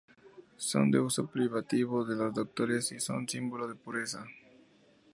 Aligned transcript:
Son 0.69 0.85
de 0.93 0.99
uso 1.09 1.27
privativo 1.27 2.03
de 2.03 2.15
los 2.15 2.33
doctores 2.33 2.91
y 2.91 2.99
son 2.99 3.29
símbolo 3.29 3.67
de 3.67 3.75
pureza. 3.75 4.25